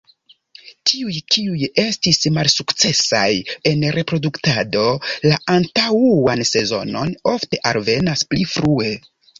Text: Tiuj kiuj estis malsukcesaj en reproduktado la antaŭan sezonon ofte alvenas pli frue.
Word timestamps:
Tiuj 0.91 1.17
kiuj 1.35 1.67
estis 1.83 2.21
malsukcesaj 2.39 3.27
en 3.73 3.87
reproduktado 3.99 4.89
la 5.31 5.41
antaŭan 5.61 6.45
sezonon 6.55 7.17
ofte 7.37 7.65
alvenas 7.75 8.31
pli 8.33 8.53
frue. 8.57 8.95